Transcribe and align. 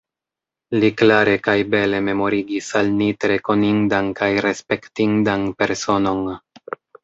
Li 0.83 0.87
klare 1.01 1.35
kaj 1.47 1.55
bele 1.73 1.99
memorigis 2.07 2.71
al 2.81 2.91
ni 2.95 3.11
tre 3.25 3.37
konindan 3.51 4.11
kaj 4.23 4.33
respektindan 4.49 5.49
personon. 5.63 6.29